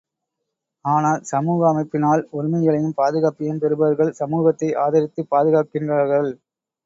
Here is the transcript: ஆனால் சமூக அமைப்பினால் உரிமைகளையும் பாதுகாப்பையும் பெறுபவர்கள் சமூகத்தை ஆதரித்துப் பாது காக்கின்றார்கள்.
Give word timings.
ஆனால் 0.85 1.19
சமூக 1.23 1.67
அமைப்பினால் 1.69 2.23
உரிமைகளையும் 2.31 2.97
பாதுகாப்பையும் 2.97 3.61
பெறுபவர்கள் 3.61 4.11
சமூகத்தை 4.13 4.69
ஆதரித்துப் 4.79 5.29
பாது 5.29 5.51
காக்கின்றார்கள். 5.51 6.31